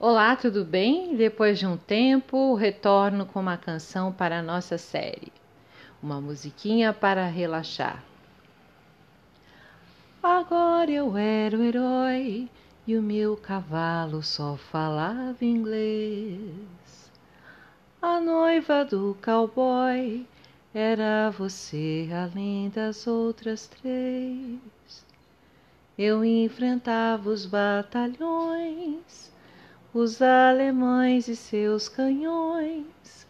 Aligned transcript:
Olá, 0.00 0.36
tudo 0.36 0.64
bem? 0.64 1.16
Depois 1.16 1.58
de 1.58 1.66
um 1.66 1.76
tempo, 1.76 2.54
retorno 2.54 3.26
com 3.26 3.40
uma 3.40 3.56
canção 3.56 4.12
para 4.12 4.38
a 4.38 4.42
nossa 4.42 4.78
série. 4.78 5.32
Uma 6.00 6.20
musiquinha 6.20 6.92
para 6.92 7.26
relaxar. 7.26 8.04
Agora 10.22 10.88
eu 10.88 11.16
era 11.16 11.58
o 11.58 11.64
herói 11.64 12.48
e 12.86 12.96
o 12.96 13.02
meu 13.02 13.36
cavalo 13.36 14.22
só 14.22 14.56
falava 14.56 15.44
inglês. 15.44 17.10
A 18.00 18.20
noiva 18.20 18.84
do 18.84 19.18
cowboy 19.20 20.24
era 20.72 21.28
você 21.30 22.08
além 22.12 22.70
das 22.70 23.08
outras 23.08 23.66
três. 23.66 25.04
Eu 25.98 26.24
enfrentava 26.24 27.28
os 27.30 27.44
batalhões 27.44 29.36
os 29.92 30.20
alemães 30.20 31.28
e 31.28 31.36
seus 31.36 31.88
canhões. 31.88 33.26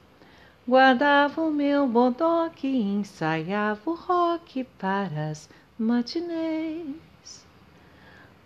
Guardava 0.67 1.41
o 1.41 1.51
meu 1.51 1.87
bodoque 1.87 2.67
e 2.67 2.83
ensaiava 2.83 3.81
o 3.91 3.95
rock 3.95 4.65
para 4.79 5.31
as 5.31 5.49
matinês. 5.79 7.47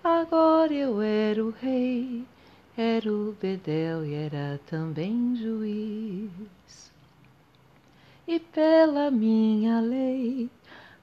Agora 0.05 0.73
eu 0.73 1.01
era 1.01 1.45
o 1.45 1.51
rei, 1.51 2.25
era 2.77 3.13
o 3.13 3.37
bedel 3.41 4.05
e 4.05 4.15
era 4.15 4.61
também 4.67 5.35
juiz. 5.37 6.93
E 8.27 8.39
pela 8.39 9.11
minha 9.11 9.81
lei, 9.81 10.51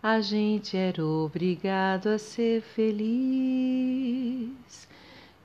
a 0.02 0.21
gente 0.21 0.77
era 0.77 1.05
obrigado 1.05 2.07
a 2.07 2.18
ser 2.18 2.62
feliz. 2.62 3.20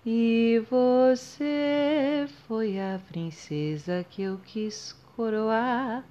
E 0.06 0.62
você 0.70 2.28
foi 2.46 2.78
a 2.78 3.00
princesa 3.08 4.04
que 4.10 4.20
eu 4.20 4.38
quis 4.44 4.94
coroar, 5.16 6.04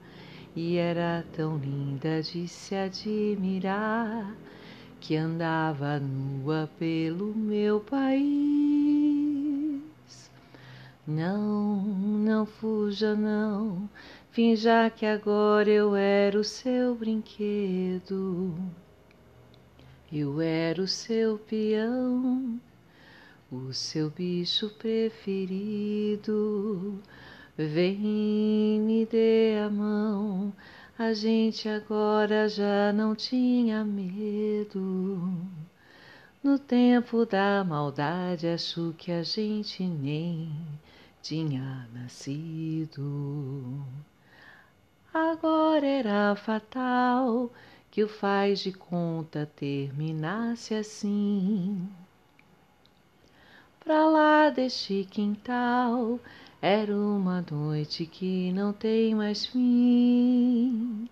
e 0.56 0.78
era 0.78 1.24
tão 1.32 1.58
linda 1.58 2.20
de 2.24 2.48
se 2.48 2.74
admirar, 2.74 4.36
que 5.00 5.16
andava 5.16 6.00
nua 6.00 6.68
pelo 6.80 7.36
meu 7.36 7.82
país. 7.82 8.24
Não, 11.06 11.84
não 11.84 12.48
fuja, 12.48 13.14
não, 13.14 13.88
finja 14.32 14.90
que 14.90 15.06
agora 15.06 15.70
eu 15.70 15.96
era 15.96 16.40
o 16.40 16.44
seu 16.44 16.96
brinquedo. 16.96 18.56
Eu 20.12 20.42
era 20.42 20.82
o 20.82 20.88
seu 20.88 21.38
peão 21.38 22.60
o 23.54 23.72
seu 23.72 24.10
bicho 24.10 24.70
preferido. 24.72 26.24
Vem, 27.56 28.82
me 28.82 29.06
dê 29.06 29.60
a 29.64 29.70
mão. 29.70 30.52
A 30.98 31.14
gente 31.14 31.70
agora 31.70 32.50
já 32.50 32.92
não 32.94 33.16
tinha 33.16 33.86
medo. 33.86 35.38
No 36.44 36.58
tempo 36.58 37.26
da 37.26 37.64
maldade, 37.64 38.48
acho 38.48 38.96
que 38.98 39.12
a 39.12 39.22
gente 39.22 39.84
nem 39.84 40.52
tinha 41.22 41.88
nascido. 41.94 43.86
Agora 45.14 45.86
era 45.86 46.36
fatal 46.36 47.52
que 47.92 48.04
o 48.04 48.08
faz 48.08 48.60
de 48.62 48.72
conta 48.72 49.46
terminasse 49.56 50.74
assim. 50.74 51.88
Pra 53.84 54.06
lá 54.06 54.50
deste 54.50 55.06
quintal 55.12 56.18
era 56.62 56.96
uma 56.96 57.44
noite 57.52 58.06
que 58.06 58.54
não 58.54 58.72
tem 58.72 59.14
mais 59.14 59.46
fim. 59.46 61.10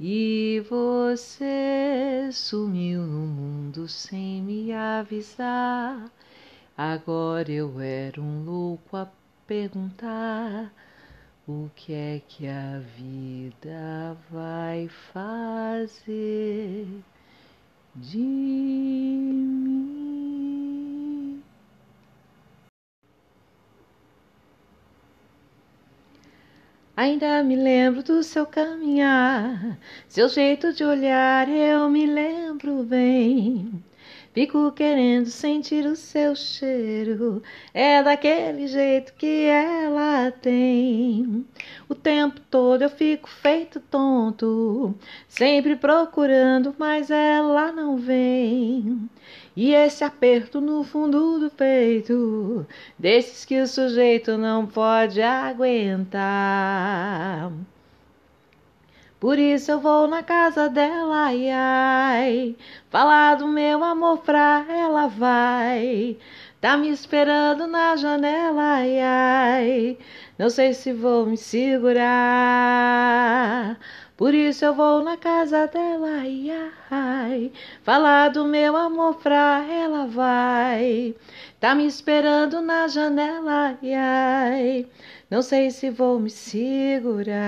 E 0.00 0.64
você 0.70 2.30
sumiu 2.32 3.02
no 3.02 3.26
mundo 3.26 3.86
sem 3.86 4.40
me 4.40 4.72
avisar. 4.72 6.10
Agora 6.74 7.52
eu 7.52 7.78
era 7.78 8.18
um 8.18 8.46
louco 8.46 8.96
a 8.96 9.06
perguntar 9.46 10.72
o 11.46 11.68
que 11.76 11.92
é 11.92 12.22
que 12.26 12.46
a 12.46 12.78
vida 12.96 14.16
vai 14.30 14.88
fazer 15.12 16.86
de 17.94 18.16
mim. 18.16 19.60
Ainda 27.00 27.42
me 27.42 27.56
lembro 27.56 28.02
do 28.02 28.22
seu 28.22 28.44
caminhar, 28.44 29.78
seu 30.06 30.28
jeito 30.28 30.70
de 30.70 30.84
olhar, 30.84 31.48
eu 31.48 31.88
me 31.88 32.04
lembro 32.04 32.82
bem. 32.82 33.82
Fico 34.34 34.70
querendo 34.72 35.30
sentir 35.30 35.86
o 35.86 35.96
seu 35.96 36.36
cheiro, 36.36 37.42
é 37.72 38.02
daquele 38.02 38.66
jeito 38.66 39.14
que 39.14 39.46
ela 39.46 40.30
tem. 40.30 41.46
O 41.88 41.94
tempo 41.94 42.38
todo 42.50 42.82
eu 42.82 42.90
fico 42.90 43.30
feito 43.30 43.80
tonto, 43.80 44.94
sempre 45.26 45.76
procurando, 45.76 46.74
mas 46.78 47.10
ela 47.10 47.72
não 47.72 47.96
vem. 47.96 49.08
E 49.62 49.74
esse 49.74 50.02
aperto 50.02 50.58
no 50.58 50.82
fundo 50.82 51.38
do 51.38 51.50
peito, 51.50 52.66
desses 52.98 53.44
que 53.44 53.60
o 53.60 53.66
sujeito 53.66 54.38
não 54.38 54.66
pode 54.66 55.20
aguentar. 55.20 56.22
Por 59.20 59.38
isso 59.38 59.70
eu 59.70 59.78
vou 59.78 60.08
na 60.08 60.22
casa 60.22 60.70
dela, 60.70 61.26
ai, 61.26 61.50
ai, 61.50 62.56
falar 62.88 63.34
do 63.34 63.46
meu 63.46 63.84
amor 63.84 64.20
pra 64.20 64.64
ela 64.66 65.08
vai. 65.08 66.16
Tá 66.58 66.78
me 66.78 66.88
esperando 66.88 67.66
na 67.66 67.96
janela, 67.96 68.62
ai, 68.62 68.98
ai, 68.98 69.98
não 70.38 70.48
sei 70.48 70.72
se 70.72 70.90
vou 70.90 71.26
me 71.26 71.36
segurar. 71.36 72.08
Por 74.20 74.34
isso 74.34 74.66
eu 74.66 74.74
vou 74.74 75.02
na 75.02 75.16
casa 75.16 75.66
dela, 75.66 76.06
ai, 76.18 76.50
ai, 76.90 77.50
falar 77.82 78.28
do 78.28 78.44
meu 78.44 78.76
amor 78.76 79.14
pra 79.14 79.64
ela 79.66 80.06
vai. 80.06 81.14
Tá 81.58 81.74
me 81.74 81.86
esperando 81.86 82.60
na 82.60 82.86
janela, 82.86 83.78
ai, 83.82 83.94
ai, 83.94 84.86
não 85.30 85.40
sei 85.40 85.70
se 85.70 85.88
vou 85.88 86.20
me 86.20 86.28
segurar. 86.28 87.38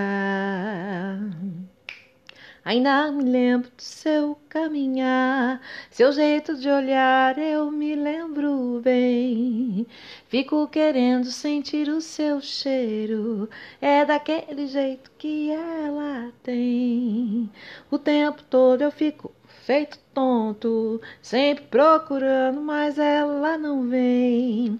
Ainda 2.64 3.10
me 3.10 3.24
lembro 3.24 3.70
do 3.76 3.82
seu 3.82 4.38
caminhar, 4.48 5.60
seu 5.90 6.12
jeito 6.12 6.56
de 6.56 6.68
olhar, 6.68 7.36
eu 7.36 7.72
me 7.72 7.96
lembro 7.96 8.80
bem. 8.84 9.84
Fico 10.28 10.68
querendo 10.68 11.24
sentir 11.26 11.88
o 11.88 12.00
seu 12.00 12.40
cheiro, 12.40 13.50
é 13.80 14.04
daquele 14.04 14.68
jeito 14.68 15.10
que 15.18 15.50
ela 15.50 16.32
tem. 16.44 17.50
O 17.90 17.98
tempo 17.98 18.44
todo 18.44 18.82
eu 18.82 18.92
fico 18.92 19.32
feito 19.64 19.98
tonto, 20.14 21.00
sempre 21.20 21.64
procurando, 21.64 22.60
mas 22.60 22.96
ela 22.96 23.58
não 23.58 23.88
vem. 23.88 24.78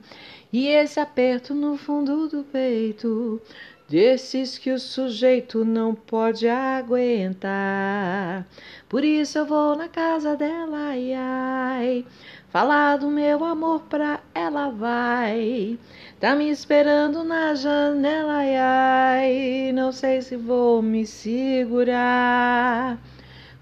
E 0.52 0.68
esse 0.68 1.00
aperto 1.00 1.54
no 1.54 1.78
fundo 1.78 2.28
do 2.28 2.44
peito 2.44 3.40
desses 3.88 4.58
que 4.58 4.70
o 4.70 4.78
sujeito 4.78 5.64
não 5.64 5.94
pode 5.94 6.46
aguentar. 6.46 8.46
Por 8.88 9.02
isso 9.02 9.38
eu 9.38 9.46
vou 9.46 9.74
na 9.76 9.88
casa 9.88 10.36
dela, 10.36 10.76
ai, 10.88 11.14
ai, 11.14 12.06
falar 12.50 12.98
do 12.98 13.08
meu 13.08 13.42
amor 13.44 13.80
pra 13.88 14.20
ela 14.34 14.68
vai. 14.68 15.78
Tá 16.21 16.34
me 16.34 16.50
esperando 16.50 17.24
na 17.24 17.54
janela, 17.54 18.34
ai, 18.34 18.56
ai, 18.56 19.72
não 19.72 19.91
sei 19.91 20.21
se 20.21 20.36
vou 20.36 20.82
me 20.82 21.06
segurar. 21.06 22.98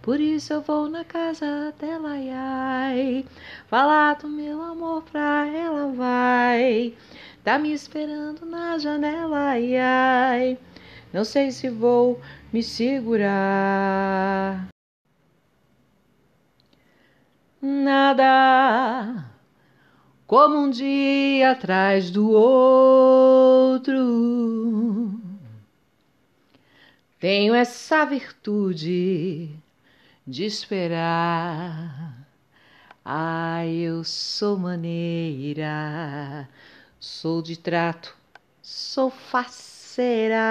Por 0.02 0.18
isso 0.18 0.54
eu 0.54 0.62
vou 0.62 0.88
na 0.88 1.04
casa 1.04 1.74
dela, 1.78 2.12
ai, 2.12 2.30
ai, 2.30 3.26
falar 3.68 4.14
do 4.14 4.28
meu 4.28 4.62
amor 4.62 5.02
pra 5.02 5.46
ela 5.46 5.92
vai. 5.92 6.94
Tá 7.44 7.58
me 7.58 7.70
esperando 7.72 8.46
na 8.46 8.78
janela, 8.78 9.50
ai, 9.50 9.76
ai. 9.76 10.58
Não 11.12 11.24
sei 11.24 11.50
se 11.50 11.68
vou 11.68 12.18
me 12.50 12.62
segurar. 12.62 14.68
Nada 17.60 19.26
como 20.26 20.56
um 20.56 20.70
dia 20.70 21.50
atrás 21.50 22.10
do 22.10 22.30
outro. 22.30 24.00
Tenho 27.18 27.54
essa 27.54 28.06
virtude 28.06 29.50
de 30.30 30.44
esperar. 30.44 32.26
Ai, 33.04 33.70
eu 33.76 34.04
sou 34.04 34.56
maneira 34.56 36.48
sou 37.00 37.40
de 37.40 37.56
trato, 37.58 38.14
sou 38.60 39.10
faceira, 39.10 40.44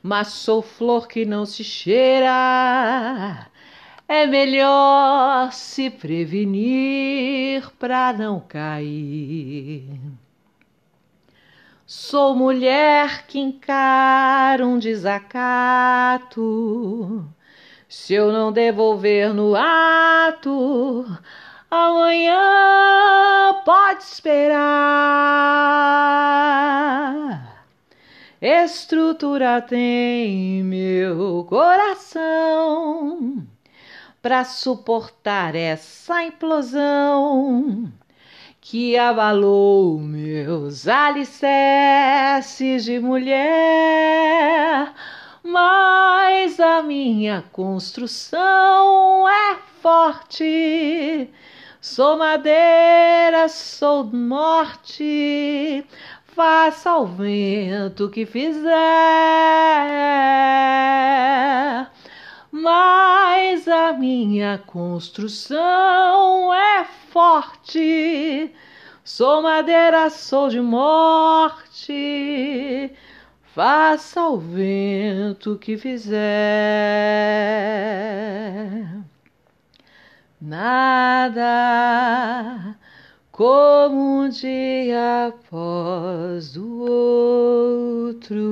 mas 0.00 0.28
sou 0.28 0.62
flor 0.62 1.08
que 1.08 1.24
não 1.24 1.44
se 1.44 1.64
cheira. 1.64 3.50
É 4.06 4.26
melhor 4.26 5.52
se 5.52 5.90
prevenir 5.90 7.68
para 7.78 8.12
não 8.12 8.38
cair. 8.38 9.98
Sou 11.84 12.36
mulher 12.36 13.26
que 13.26 13.40
encara 13.40 14.64
um 14.64 14.78
desacato. 14.78 16.38
Se 17.88 18.14
eu 18.14 18.32
não 18.32 18.52
devolver 18.52 19.32
no 19.32 19.54
ato, 19.54 21.04
amanhã 21.70 22.40
pode 23.64 24.02
esperar. 24.02 24.64
Estrutura 28.40 29.62
tem 29.62 30.62
meu 30.62 31.46
coração 31.48 33.46
para 34.20 34.44
suportar 34.44 35.54
essa 35.54 36.22
implosão 36.24 37.92
que 38.60 38.96
abalou 38.96 39.98
meus 39.98 40.88
alicerces 40.88 42.84
de 42.84 42.98
mulher. 42.98 44.92
Mas 45.44 46.58
a 46.58 46.82
minha 46.82 47.44
construção 47.52 49.28
é 49.28 49.58
forte. 49.80 51.30
Sou 51.80 52.16
madeira, 52.16 53.48
sou 53.48 54.04
morte. 54.04 55.86
Faça 56.24 56.90
ao 56.90 57.06
vento 57.06 58.08
que 58.10 58.26
fizer 58.26 58.64
mas 62.64 63.66
a 63.66 63.92
minha 63.92 64.58
construção 64.58 66.54
é 66.54 66.84
forte. 67.10 68.54
Sou 69.02 69.42
madeira, 69.42 70.08
sou 70.08 70.48
de 70.48 70.60
morte. 70.60 71.92
Faça 73.54 74.20
o 74.28 74.36
vento 74.36 75.56
que 75.58 75.76
fizer. 75.78 76.18
Nada 80.40 81.44
como 83.30 84.24
um 84.24 84.28
dia 84.28 85.28
após 85.28 86.56
o 86.56 86.80
outro. 88.10 88.42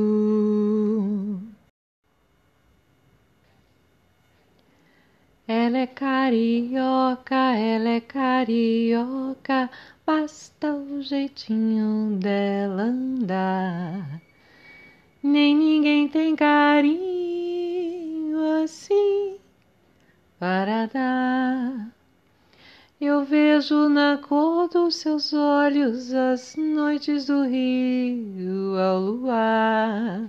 Ela 5.48 5.78
é 5.78 5.86
carioca, 5.88 7.56
ela 7.56 7.88
é 7.88 8.00
carioca, 8.00 9.68
basta 10.06 10.72
o 10.72 11.02
jeitinho 11.02 12.16
dela 12.20 12.84
andar. 12.84 14.31
Nem 15.22 15.56
ninguém 15.56 16.08
tem 16.08 16.34
carinho 16.34 17.02
assim 18.64 19.36
para 20.36 20.86
dar. 20.86 21.92
Eu 23.00 23.24
vejo 23.24 23.88
na 23.88 24.18
cor 24.18 24.68
dos 24.68 24.96
seus 24.96 25.32
olhos 25.32 26.12
as 26.12 26.56
noites 26.56 27.26
do 27.26 27.44
rio 27.44 28.76
ao 28.76 28.98
luar. 29.00 30.28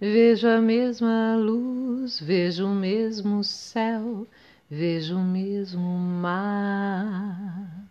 Vejo 0.00 0.48
a 0.48 0.60
mesma 0.60 1.36
luz, 1.36 2.18
vejo 2.18 2.66
o 2.66 2.74
mesmo 2.74 3.44
céu, 3.44 4.26
vejo 4.68 5.18
o 5.18 5.22
mesmo 5.22 5.98
mar. 5.98 7.86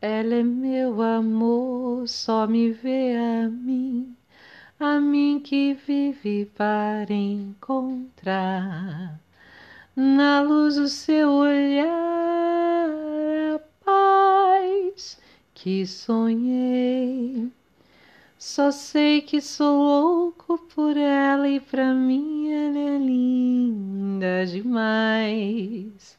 Ela 0.00 0.34
é 0.34 0.42
meu 0.42 1.00
amor, 1.00 2.06
só 2.06 2.46
me 2.46 2.70
vê 2.70 3.16
a 3.16 3.48
mim, 3.48 4.14
a 4.78 5.00
mim 5.00 5.40
que 5.40 5.74
vive 5.74 6.46
para 6.56 7.12
encontrar 7.12 8.40
na 9.94 10.40
luz 10.42 10.74
do 10.74 10.88
seu 10.88 11.30
olhar 11.30 12.88
a 13.54 13.60
paz 13.84 15.18
que 15.54 15.86
sonhei. 15.86 17.50
Só 18.36 18.70
sei 18.72 19.22
que 19.22 19.40
sou 19.40 19.78
louco 19.78 20.58
por 20.74 20.96
ela 20.96 21.48
e 21.48 21.60
pra 21.60 21.94
mim 21.94 22.52
ela 22.52 22.78
é 22.78 22.98
linda 22.98 24.44
demais. 24.46 26.18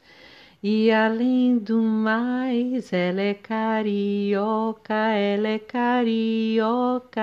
E 0.68 0.92
além 0.92 1.60
do 1.60 1.80
mais, 1.80 2.92
ela 2.92 3.22
é 3.22 3.36
carioca, 3.36 4.96
ela 4.96 5.48
é 5.48 5.60
carioca. 5.60 7.22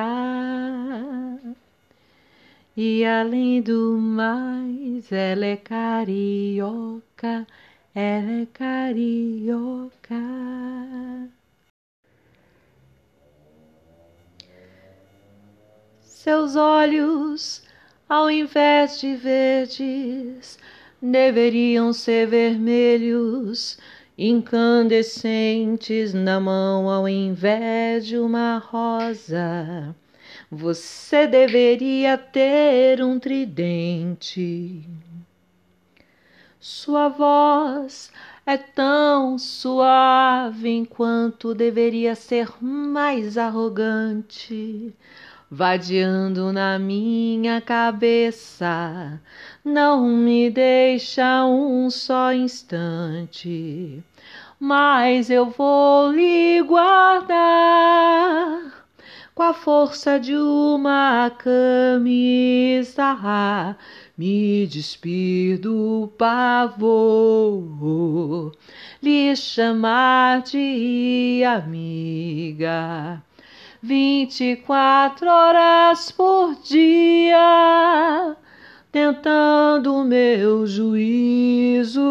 E 2.76 3.04
além 3.04 3.60
do 3.60 3.98
mais, 3.98 5.10
ela 5.10 5.44
é 5.44 5.56
carioca, 5.56 7.44
ela 7.92 8.42
é 8.42 8.46
carioca. 8.46 10.14
Seus 16.00 16.54
olhos, 16.54 17.64
ao 18.08 18.30
invés 18.30 19.00
de 19.00 19.16
verdes, 19.16 20.60
deveriam 21.02 21.92
ser 21.92 22.28
vermelhos, 22.28 23.76
incandescentes 24.16 26.14
na 26.14 26.38
mão, 26.38 26.88
ao 26.88 27.08
invés 27.08 28.06
de 28.06 28.16
uma 28.16 28.58
rosa. 28.58 29.96
Você 30.48 31.26
deveria 31.26 32.16
ter 32.16 33.02
um 33.02 33.18
tridente. 33.18 34.88
Sua 36.60 37.08
voz 37.08 38.12
é 38.46 38.56
tão 38.56 39.36
suave 39.36 40.68
enquanto 40.68 41.52
deveria 41.52 42.14
ser 42.14 42.48
mais 42.60 43.36
arrogante 43.36 44.94
vadiando 45.54 46.50
na 46.50 46.78
minha 46.78 47.60
cabeça, 47.60 49.20
não 49.64 50.06
me 50.06 50.50
deixa 50.50 51.44
um 51.44 51.88
só 51.88 52.32
instante, 52.32 54.02
mas 54.58 55.30
eu 55.30 55.50
vou 55.50 56.10
lhe 56.10 56.60
guardar 56.62 58.02
com 59.34 59.42
a 59.42 59.54
força 59.54 60.20
de 60.20 60.36
uma 60.36 61.30
camisa. 61.30 63.02
Me 64.18 64.66
despir 64.66 65.58
do 65.58 66.12
pavor, 66.18 67.72
lhe 69.02 69.34
chamar 69.34 70.42
de 70.42 71.42
amiga 71.46 73.22
vinte 73.82 74.44
e 74.44 74.56
quatro 74.56 75.28
horas 75.28 76.12
por 76.12 76.54
dia, 76.62 78.36
tentando 78.92 80.04
meu 80.04 80.66
juízo, 80.66 82.02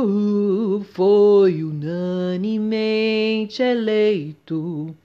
foi 0.94 1.64
unanimemente 1.64 3.62
eleito. 3.62 4.96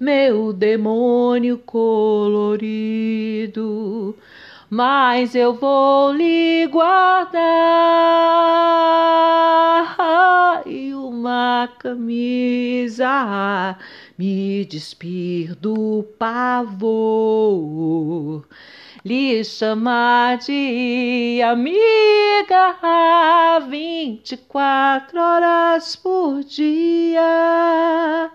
Meu 0.00 0.54
demônio 0.54 1.58
colorido, 1.58 2.66
mas 4.70 5.34
eu 5.34 5.52
vou 5.52 6.12
lhe 6.12 6.66
guardar. 6.68 7.44
E 10.66 10.94
uma 10.94 11.68
camisa. 11.78 13.76
Me 14.16 14.64
despir 14.64 15.54
do 15.56 16.04
pavor, 16.18 17.24
lhe 19.04 19.44
chamar 19.44 20.38
de 20.38 21.42
amiga 21.42 22.78
vinte 23.68 24.32
e 24.32 24.36
quatro 24.38 25.20
horas 25.20 25.94
por 25.94 26.42
dia. 26.42 28.30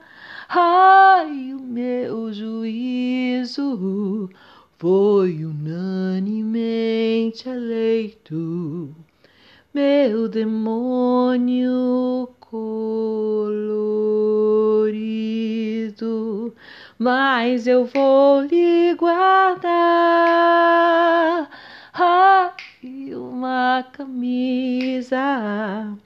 Ai, 0.47 1.55
o 1.55 1.59
meu 1.59 2.31
juízo 2.31 4.29
foi 4.77 5.43
unanimemente 5.43 7.49
eleito, 7.49 8.95
meu 9.73 10.29
demônio 10.29 12.29
colorido. 12.39 13.79
Mas 17.00 17.65
eu 17.65 17.86
vou 17.86 18.41
lhe 18.41 18.94
guardar. 18.96 19.70
Ai, 21.94 23.15
uma 23.15 23.84
camisa 23.94 25.98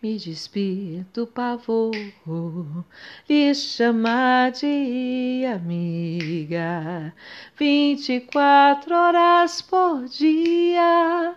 me 0.00 0.18
despir 0.18 1.04
do 1.12 1.26
pavor, 1.26 2.84
lhe 3.28 3.52
chamar 3.54 4.52
de 4.52 5.42
amiga, 5.52 7.12
vinte 7.56 8.12
e 8.12 8.20
quatro 8.20 8.94
horas 8.94 9.62
por 9.62 10.04
dia. 10.04 11.34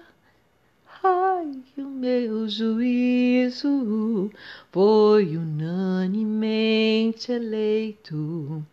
Ai, 1.03 1.63
o 1.77 1.81
meu 1.81 2.47
juízo 2.47 4.29
foi 4.71 5.37
unanimemente 5.37 7.31
eleito 7.31 8.65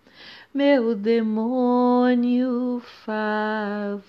meu 0.56 0.94
demônio 0.94 2.80
favorito. 3.04 4.06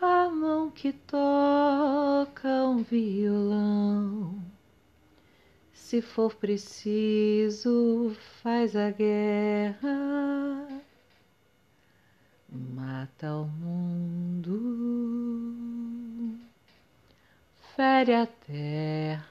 A 0.00 0.28
mão 0.30 0.70
que 0.70 0.92
toca 0.92 2.48
um 2.68 2.84
violão, 2.84 3.53
se 5.94 6.02
for 6.02 6.34
preciso, 6.34 8.16
faz 8.42 8.74
a 8.74 8.90
guerra, 8.90 10.66
mata 12.50 13.32
o 13.36 13.46
mundo, 13.46 14.50
fere 17.76 18.12
a 18.12 18.26
terra. 18.26 19.30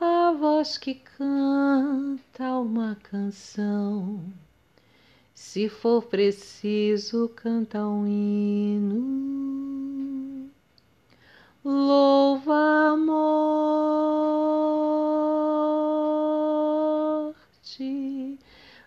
A 0.00 0.32
voz 0.32 0.78
que 0.78 0.94
canta 0.94 2.58
uma 2.58 2.96
canção 3.02 4.24
se 5.34 5.68
for 5.68 6.06
preciso, 6.06 7.28
canta 7.36 7.86
um 7.86 8.06
hino. 8.06 9.45
Louva 11.68 12.92
a 12.92 12.96
morte, 12.96 13.58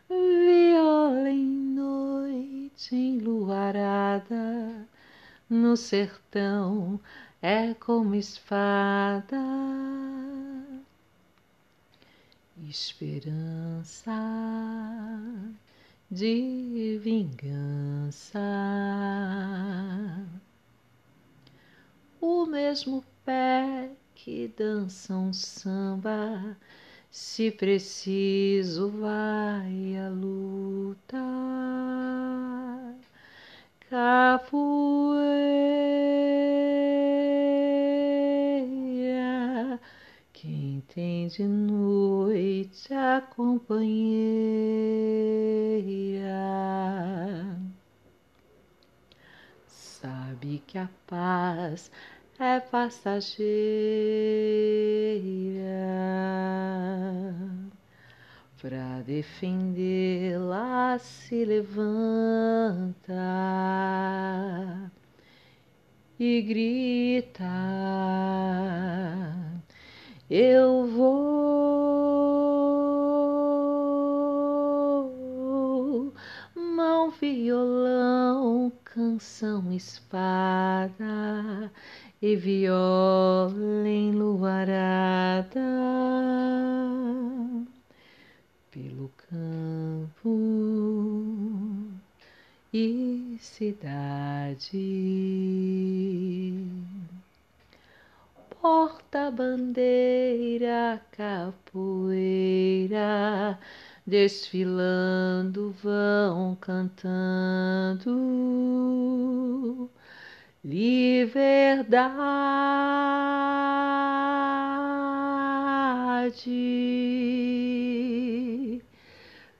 viola 0.08 1.30
em 1.30 1.46
noite 1.76 2.96
enluarada, 2.96 4.88
no 5.50 5.76
sertão 5.76 7.02
é 7.42 7.74
como 7.74 8.16
espada. 8.16 9.36
Esperança 12.64 14.14
de 16.10 16.98
vingança. 17.04 18.40
O 22.22 22.46
mesmo 22.46 23.02
pé 23.24 23.92
que 24.14 24.50
dança 24.50 25.14
um 25.14 25.32
samba, 25.32 26.58
se 27.10 27.50
preciso, 27.50 28.90
vai 28.90 29.96
à 29.98 30.10
luta. 30.10 31.18
Capoeira, 33.90 34.60
quem 40.34 40.84
tem 40.94 41.28
de 41.28 41.44
noite 41.44 42.94
a 42.94 43.22
companheira 43.22 44.60
sabe 50.02 50.64
que 50.66 50.78
a 50.78 50.90
paz 51.08 51.92
é 52.40 52.60
passageira. 52.60 53.50
Pra 58.62 59.02
defendê-la 59.02 60.98
se 61.00 61.44
levanta 61.46 63.14
e 66.20 66.42
grita: 66.42 67.44
Eu 70.30 70.86
vou, 70.88 71.34
mão 76.56 77.12
canção, 79.20 79.72
espada 79.74 81.04
e 82.22 82.38
viola 82.38 83.86
enluarada 83.86 85.60
pelo 88.72 89.12
campo 89.30 90.40
e 92.74 93.38
cidade. 93.42 94.70
Porta-bandeira, 98.62 101.02
capoeira, 101.12 102.00
desfilando 104.06 105.76
vão 105.84 106.56
cantando. 106.60 108.10
Liberdade, 110.64 111.70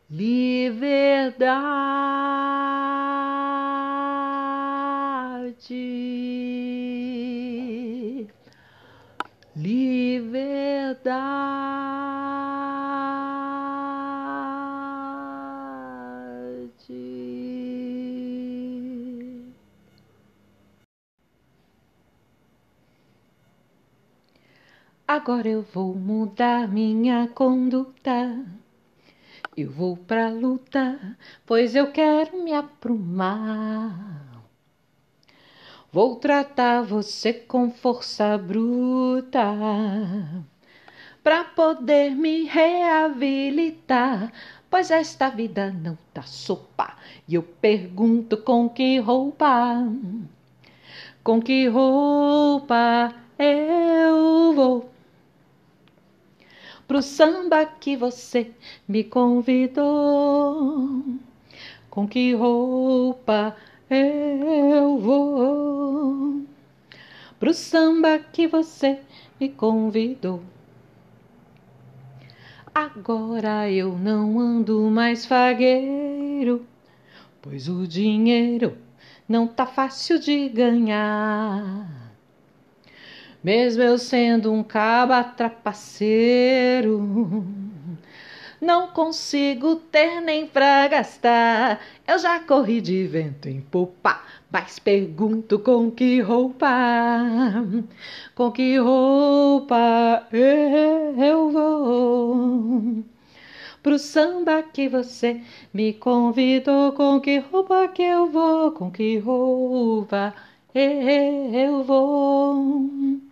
liberdade, 0.10 1.40
liberdade. 9.56 10.50
Agora 25.20 25.50
eu 25.50 25.64
vou 25.74 25.94
mudar 25.94 26.66
minha 26.70 27.28
conduta. 27.28 28.42
Eu 29.56 29.70
vou 29.70 29.98
pra 29.98 30.30
luta, 30.30 31.18
pois 31.46 31.76
eu 31.76 31.92
quero 31.92 32.42
me 32.42 32.54
aprumar. 32.54 34.42
Vou 35.92 36.16
tratar 36.16 36.84
você 36.84 37.34
com 37.34 37.70
força 37.70 38.38
bruta 38.38 39.44
pra 41.22 41.44
poder 41.44 42.16
me 42.16 42.46
reabilitar. 42.46 44.32
Pois 44.70 44.90
esta 44.90 45.30
vida 45.30 45.70
não 45.70 45.98
tá 46.14 46.22
sopa. 46.22 46.96
E 47.28 47.36
eu 47.36 47.44
pergunto 47.44 48.38
com 48.38 48.70
que 48.70 48.98
roupa? 49.00 49.84
Com 51.22 51.42
que 51.42 51.68
roupa 51.68 53.14
eu 53.38 54.54
vou? 54.54 54.99
Pro 56.90 57.04
samba 57.04 57.68
que 57.68 57.96
você 57.96 58.50
me 58.88 59.04
convidou. 59.04 61.04
Com 61.88 62.08
que 62.08 62.34
roupa 62.34 63.56
eu 63.88 64.98
vou? 64.98 66.42
Pro 67.40 67.54
samba 67.54 68.18
que 68.18 68.48
você 68.48 69.02
me 69.40 69.50
convidou. 69.50 70.42
Agora 72.74 73.70
eu 73.70 73.96
não 73.96 74.40
ando 74.40 74.82
mais 74.90 75.28
fagueiro, 75.28 76.66
pois 77.40 77.70
o 77.70 77.86
dinheiro 77.86 78.76
não 79.28 79.46
tá 79.46 79.68
fácil 79.68 80.18
de 80.18 80.50
ganhar. 80.50 81.99
Mesmo 83.42 83.82
eu 83.82 83.98
sendo 83.98 84.52
um 84.52 84.62
caba 84.62 85.24
trapaceiro, 85.24 87.00
não 88.60 88.90
consigo 88.90 89.78
ter 89.78 90.20
nem 90.20 90.46
pra 90.46 90.90
gastar. 90.90 91.80
Eu 92.06 92.20
já 92.20 92.42
corri 92.42 92.82
de 92.82 93.08
vento 93.08 93.48
em 93.48 93.62
popa, 93.62 94.22
mas 94.52 94.78
pergunto 94.78 95.58
com 95.60 95.90
que 95.90 96.20
roupa, 96.20 96.68
com 98.36 98.52
que 98.52 98.78
roupa 98.78 100.28
eu 100.34 101.50
vou. 101.50 103.06
Pro 103.82 103.98
samba 103.98 104.62
que 104.64 104.90
você 104.90 105.40
me 105.74 105.94
convidou, 105.94 106.92
com 106.92 107.22
que 107.22 107.38
roupa 107.38 107.88
que 107.88 108.04
eu 108.04 108.30
vou, 108.30 108.74
com 108.74 108.92
que 108.92 109.18
roupa 109.18 110.34
eu 110.76 111.84
vou. 111.86 113.29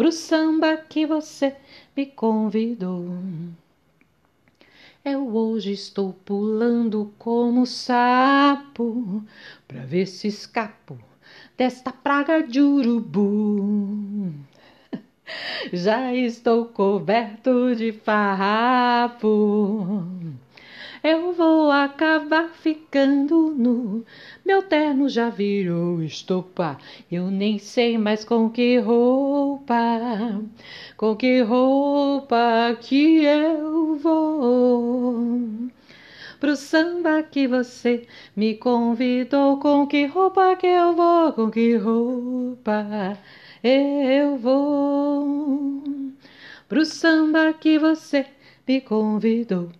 Pro 0.00 0.10
samba 0.10 0.78
que 0.78 1.04
você 1.04 1.54
me 1.94 2.06
convidou. 2.06 3.18
Eu 5.04 5.36
hoje 5.36 5.72
estou 5.72 6.14
pulando 6.14 7.12
como 7.18 7.66
sapo 7.66 9.22
pra 9.68 9.84
ver 9.84 10.06
se 10.06 10.28
escapo 10.28 10.98
desta 11.54 11.92
praga 11.92 12.42
de 12.42 12.62
urubu. 12.62 14.32
Já 15.70 16.14
estou 16.14 16.64
coberto 16.64 17.76
de 17.76 17.92
farrapo. 17.92 19.26
Eu 21.02 21.32
vou 21.32 21.70
acabar 21.70 22.50
ficando 22.50 23.54
nu. 23.56 24.04
Meu 24.44 24.62
terno 24.62 25.08
já 25.08 25.30
virou 25.30 26.02
estopa. 26.02 26.76
Eu 27.10 27.30
nem 27.30 27.58
sei 27.58 27.96
mais 27.96 28.22
com 28.22 28.50
que 28.50 28.78
roupa, 28.78 29.74
com 30.98 31.16
que 31.16 31.40
roupa 31.40 32.76
que 32.78 33.24
eu 33.24 33.96
vou. 33.96 35.40
Pro 36.38 36.54
samba 36.54 37.22
que 37.22 37.48
você 37.48 38.06
me 38.36 38.54
convidou, 38.56 39.58
com 39.58 39.86
que 39.86 40.04
roupa 40.04 40.54
que 40.56 40.66
eu 40.66 40.94
vou, 40.94 41.32
com 41.32 41.50
que 41.50 41.76
roupa 41.76 43.16
eu 43.64 44.36
vou. 44.36 45.82
Pro 46.68 46.84
samba 46.84 47.54
que 47.54 47.78
você 47.78 48.26
me 48.68 48.82
convidou. 48.82 49.70